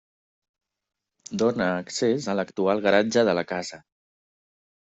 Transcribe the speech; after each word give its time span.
Dóna 1.43 1.67
accés 1.83 2.27
a 2.33 2.37
l'actual 2.39 2.81
garatge 2.89 3.25
de 3.29 3.37
la 3.41 3.47
casa. 3.55 3.81